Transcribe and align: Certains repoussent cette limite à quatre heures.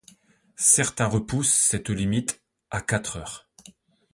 Certains 0.55 1.05
repoussent 1.05 1.53
cette 1.53 1.91
limite 1.91 2.41
à 2.71 2.81
quatre 2.81 3.17
heures. 3.17 3.47